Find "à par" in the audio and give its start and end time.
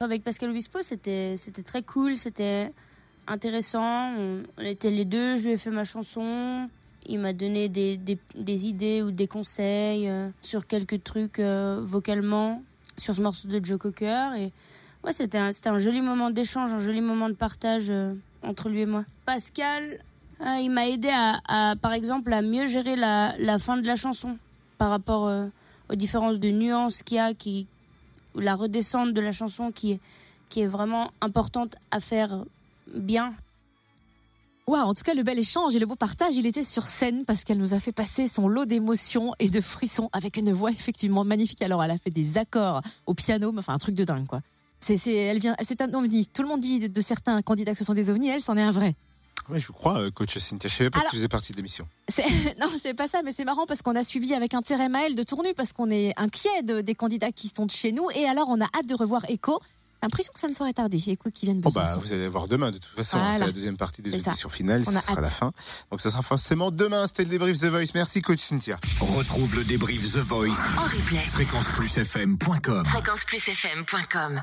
21.12-21.92